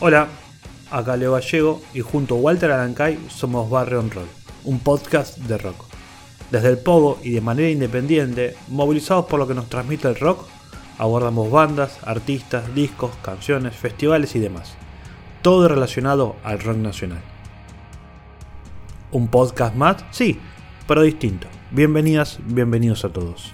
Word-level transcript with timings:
Hola, 0.00 0.28
acá 0.92 1.16
Leo 1.16 1.32
Gallego 1.32 1.82
y 1.92 2.02
junto 2.02 2.36
a 2.36 2.38
Walter 2.38 2.70
Arancay 2.70 3.18
somos 3.28 3.68
Barrio 3.68 3.98
on 3.98 4.12
Roll, 4.12 4.28
un 4.62 4.78
podcast 4.78 5.38
de 5.38 5.58
rock. 5.58 5.86
Desde 6.52 6.68
el 6.68 6.78
Pogo 6.78 7.18
y 7.24 7.32
de 7.32 7.40
manera 7.40 7.68
independiente, 7.68 8.54
movilizados 8.68 9.26
por 9.26 9.40
lo 9.40 9.48
que 9.48 9.54
nos 9.54 9.68
transmite 9.68 10.06
el 10.06 10.14
rock, 10.14 10.46
abordamos 10.98 11.50
bandas, 11.50 11.98
artistas, 12.04 12.72
discos, 12.76 13.10
canciones, 13.22 13.74
festivales 13.74 14.36
y 14.36 14.38
demás. 14.38 14.74
Todo 15.42 15.66
relacionado 15.66 16.36
al 16.44 16.60
rock 16.60 16.76
nacional. 16.76 17.22
¿Un 19.10 19.26
podcast 19.26 19.74
más? 19.74 20.04
Sí, 20.12 20.38
pero 20.86 21.02
distinto. 21.02 21.48
Bienvenidas, 21.72 22.38
bienvenidos 22.44 23.04
a 23.04 23.08
todos. 23.08 23.52